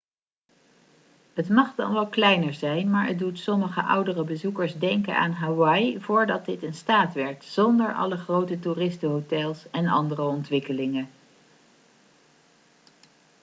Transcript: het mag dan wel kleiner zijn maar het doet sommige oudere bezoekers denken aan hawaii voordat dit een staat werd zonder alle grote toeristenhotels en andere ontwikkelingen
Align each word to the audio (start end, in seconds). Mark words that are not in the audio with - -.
het 1.33 1.49
mag 1.49 1.75
dan 1.75 1.93
wel 1.93 2.07
kleiner 2.07 2.53
zijn 2.53 2.89
maar 2.89 3.07
het 3.07 3.19
doet 3.19 3.39
sommige 3.39 3.83
oudere 3.83 4.23
bezoekers 4.23 4.77
denken 4.79 5.17
aan 5.17 5.31
hawaii 5.31 5.99
voordat 5.99 6.45
dit 6.45 6.63
een 6.63 6.73
staat 6.73 7.13
werd 7.13 7.43
zonder 7.43 7.93
alle 7.93 8.17
grote 8.17 8.59
toeristenhotels 8.59 9.69
en 9.71 9.87
andere 9.87 10.21
ontwikkelingen 10.21 11.09